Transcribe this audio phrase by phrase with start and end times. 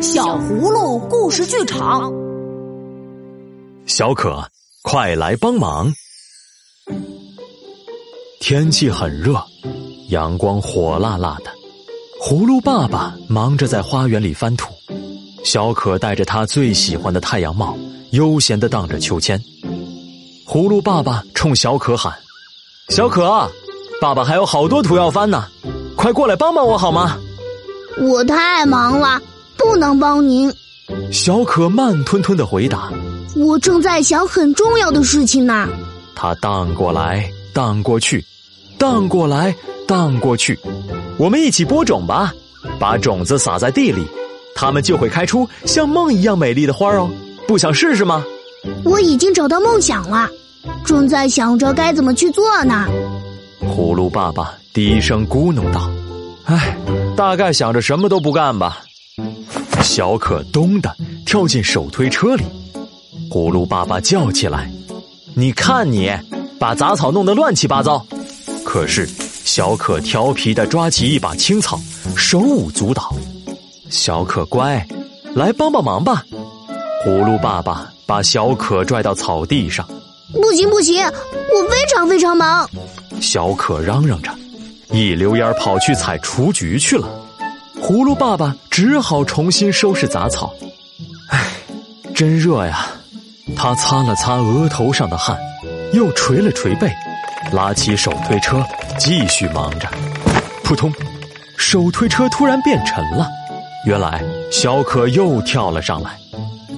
[0.00, 2.12] 小葫芦故事剧场，
[3.86, 4.46] 小可，
[4.82, 5.92] 快来帮忙！
[8.38, 9.42] 天气很热，
[10.10, 11.50] 阳光火辣辣的。
[12.20, 14.70] 葫芦爸爸忙着在花园里翻土，
[15.44, 17.76] 小可戴着他最喜欢的太阳帽，
[18.10, 19.42] 悠闲的荡着秋千。
[20.46, 22.12] 葫芦爸爸冲小可喊
[22.90, 23.50] ：“小可，
[24.00, 25.46] 爸爸还有好多土要翻呢，
[25.96, 27.18] 快过来帮帮我好吗？”
[27.98, 29.20] 我太忙了，
[29.56, 30.52] 不能帮您。
[31.10, 32.92] 小可慢吞吞的回答
[33.34, 35.68] ：“我正在想很重要的事情呢。”
[36.14, 38.24] 他荡过来，荡过去，
[38.78, 39.54] 荡过来，
[39.86, 40.58] 荡过去。
[41.18, 42.32] 我们一起播种吧，
[42.78, 44.06] 把种子撒在地里，
[44.54, 47.10] 它们就会开出像梦一样美丽的花哦。
[47.48, 48.24] 不想试试吗？
[48.84, 50.28] 我已经找到梦想了，
[50.84, 52.86] 正在想着该怎么去做呢。
[53.62, 55.90] 葫芦爸爸低声咕哝道
[56.46, 56.76] ：“唉。”
[57.16, 58.82] 大概想着什么都不干吧，
[59.86, 62.44] 小可咚的跳进手推车里，
[63.30, 64.70] 葫芦爸爸叫起来
[65.32, 66.10] ：“你看你，
[66.58, 68.04] 把杂草弄得乱七八糟！”
[68.64, 69.08] 可是
[69.44, 71.80] 小可调皮的抓起一把青草，
[72.16, 73.14] 手舞足蹈。
[73.88, 74.84] 小可乖，
[75.34, 76.22] 来帮帮忙吧！
[77.06, 79.88] 葫芦爸爸把小可拽到草地上。
[80.32, 82.68] 不行不行，我非常非常忙！
[83.20, 84.30] 小可嚷嚷着。
[84.90, 87.08] 一溜烟跑去采雏菊去了，
[87.80, 90.52] 葫芦爸爸只好重新收拾杂草。
[91.28, 91.44] 唉，
[92.14, 92.86] 真热呀！
[93.54, 95.38] 他擦了擦额头上的汗，
[95.92, 96.90] 又捶了捶背，
[97.52, 98.64] 拉起手推车
[98.98, 99.88] 继续忙着。
[100.64, 100.92] 扑通，
[101.56, 103.28] 手推车突然变沉了。
[103.86, 106.18] 原来小可又跳了上来，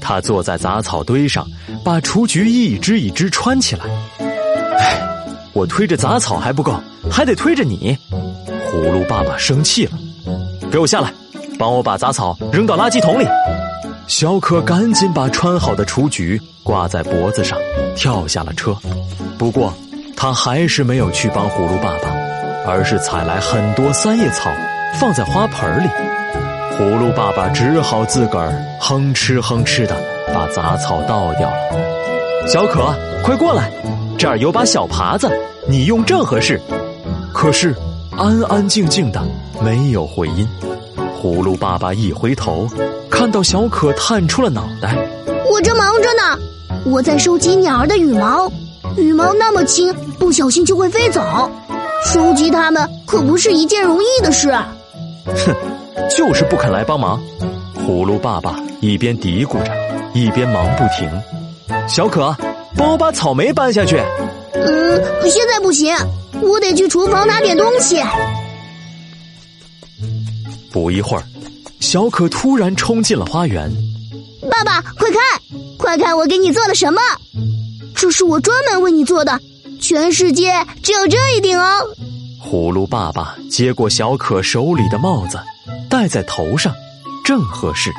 [0.00, 1.46] 他坐在杂草堆上，
[1.84, 3.84] 把雏菊一只一只穿起来。
[4.78, 5.02] 唉。
[5.52, 6.78] 我推着杂草还不够，
[7.10, 7.96] 还得推着你。
[8.68, 9.92] 葫芦爸爸生气了，
[10.70, 11.12] 给我下来，
[11.58, 13.26] 帮我把杂草扔到垃圾桶里。
[14.06, 17.58] 小可赶紧把穿好的雏菊挂在脖子上，
[17.96, 18.76] 跳下了车。
[19.38, 19.72] 不过，
[20.16, 22.14] 他还是没有去帮葫芦爸爸，
[22.66, 24.50] 而是采来很多三叶草，
[25.00, 25.88] 放在花盆里。
[26.78, 29.96] 葫芦爸爸只好自个儿哼哧哼哧的
[30.34, 32.46] 把杂草倒掉了。
[32.46, 32.94] 小可，
[33.24, 33.70] 快过来！
[34.18, 35.30] 这儿有把小耙子，
[35.66, 36.60] 你用正合适。
[37.32, 37.74] 可是，
[38.16, 39.22] 安安静静的，
[39.62, 40.48] 没有回音。
[41.20, 42.66] 葫芦爸爸一回头，
[43.10, 44.96] 看到小可探出了脑袋。
[45.50, 46.38] 我正忙着呢，
[46.84, 48.50] 我在收集鸟儿的羽毛，
[48.96, 51.22] 羽毛那么轻，不小心就会飞走。
[52.04, 54.50] 收集它们可不是一件容易的事。
[55.26, 55.54] 哼，
[56.08, 57.20] 就是不肯来帮忙。
[57.86, 59.72] 葫芦爸爸一边嘀咕着，
[60.14, 61.10] 一边忙不停。
[61.86, 62.34] 小可。
[62.78, 63.98] 帮我把草莓搬下去。
[64.64, 65.94] 嗯，现在不行，
[66.40, 68.02] 我得去厨房拿点东西。
[70.72, 71.24] 不一会儿，
[71.80, 73.70] 小可突然冲进了花园。
[74.50, 75.20] 爸爸，快看，
[75.76, 77.00] 快看，我给你做了什么？
[77.94, 79.40] 这是我专门为你做的，
[79.80, 80.52] 全世界
[80.82, 81.64] 只有这一顶哦。
[82.42, 85.38] 葫芦爸爸接过小可手里的帽子，
[85.88, 86.72] 戴在头上，
[87.24, 87.90] 正合适。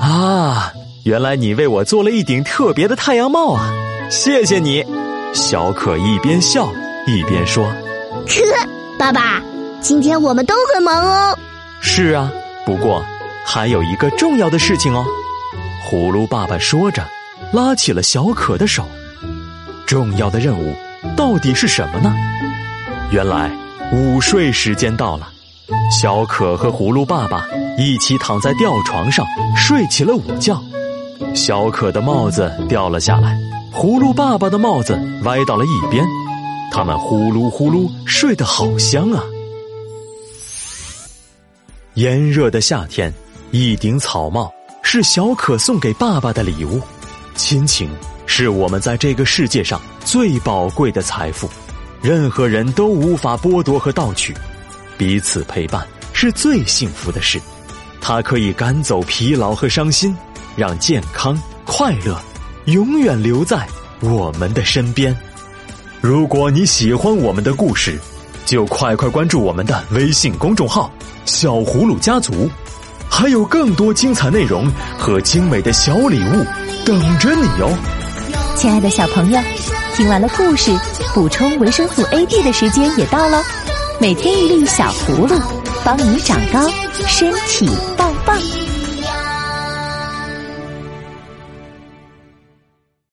[0.00, 0.72] 啊，
[1.04, 3.74] 原来你为我做了一顶特别的太阳帽啊！
[4.10, 4.84] 谢谢你，
[5.34, 6.72] 小可一边笑
[7.06, 7.66] 一边说
[8.26, 9.42] ：“呵，爸爸，
[9.80, 11.36] 今天我们都很忙哦。”
[11.82, 12.30] 是啊，
[12.64, 13.04] 不过
[13.44, 15.04] 还有一个重要的事情哦。
[15.90, 17.04] 葫芦爸爸说着，
[17.52, 18.84] 拉起了小可的手。
[19.86, 20.74] 重要的任务
[21.16, 22.14] 到底是什么呢？
[23.10, 23.50] 原来
[23.92, 25.28] 午睡时间到了，
[25.90, 27.44] 小可和葫芦爸爸
[27.76, 30.62] 一起躺在吊床上睡起了午觉。
[31.34, 33.36] 小可的帽子掉了下来。
[33.74, 36.06] 葫芦爸爸的帽子歪到了一边，
[36.70, 39.20] 他们呼噜呼噜睡得好香啊。
[41.94, 43.12] 炎热的夏天，
[43.50, 46.80] 一顶草帽是小可送给爸爸的礼物。
[47.34, 47.90] 亲情
[48.26, 51.48] 是我们在这个世界上最宝贵的财富，
[52.00, 54.32] 任何人都无法剥夺和盗取。
[54.96, 57.40] 彼此陪伴是最幸福的事，
[58.00, 60.16] 它可以赶走疲劳和伤心，
[60.54, 61.36] 让健康
[61.66, 62.16] 快乐。
[62.66, 63.66] 永远留在
[64.00, 65.14] 我们的身边。
[66.00, 67.98] 如果你喜欢我们的故事，
[68.46, 70.90] 就快快关注我们的微信公众号
[71.26, 72.48] “小葫芦家族”，
[73.08, 74.66] 还有更多精彩内容
[74.98, 76.44] 和精美的小礼物
[76.86, 77.76] 等着你哦！
[78.56, 79.40] 亲爱的小朋友，
[79.94, 80.74] 听完了故事，
[81.12, 83.42] 补充维生素 A、D 的时间也到了。
[84.00, 85.38] 每天一粒小葫芦，
[85.84, 86.66] 帮你长高，
[87.06, 88.38] 身体棒棒。